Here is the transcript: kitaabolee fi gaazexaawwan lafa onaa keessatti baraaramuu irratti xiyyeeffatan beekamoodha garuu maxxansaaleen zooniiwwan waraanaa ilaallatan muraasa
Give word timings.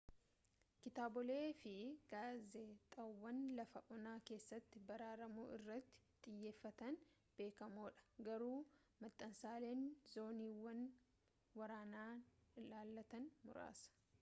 kitaabolee 0.83 1.49
fi 1.57 1.73
gaazexaawwan 2.13 3.41
lafa 3.59 3.83
onaa 3.95 4.13
keessatti 4.29 4.81
baraaramuu 4.87 5.45
irratti 5.59 6.01
xiyyeeffatan 6.23 6.97
beekamoodha 7.37 8.07
garuu 8.31 8.57
maxxansaaleen 9.05 9.85
zooniiwwan 10.15 10.81
waraanaa 11.61 12.11
ilaallatan 12.65 13.33
muraasa 13.47 13.99